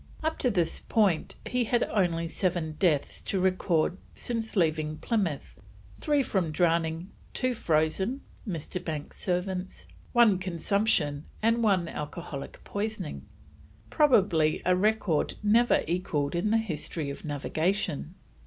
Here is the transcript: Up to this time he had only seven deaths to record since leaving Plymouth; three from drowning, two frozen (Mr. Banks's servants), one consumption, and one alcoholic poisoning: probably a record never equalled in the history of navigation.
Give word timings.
Up 0.23 0.39
to 0.39 0.49
this 0.49 0.81
time 0.89 1.27
he 1.45 1.65
had 1.65 1.83
only 1.83 2.27
seven 2.27 2.71
deaths 2.79 3.21
to 3.21 3.39
record 3.39 3.97
since 4.15 4.55
leaving 4.55 4.97
Plymouth; 4.97 5.59
three 5.99 6.23
from 6.23 6.51
drowning, 6.51 7.11
two 7.33 7.53
frozen 7.53 8.21
(Mr. 8.47 8.83
Banks's 8.83 9.21
servants), 9.23 9.85
one 10.11 10.39
consumption, 10.39 11.25
and 11.43 11.61
one 11.61 11.87
alcoholic 11.87 12.63
poisoning: 12.63 13.27
probably 13.91 14.63
a 14.65 14.75
record 14.75 15.35
never 15.43 15.83
equalled 15.87 16.33
in 16.33 16.49
the 16.49 16.57
history 16.57 17.11
of 17.11 17.23
navigation. 17.23 18.15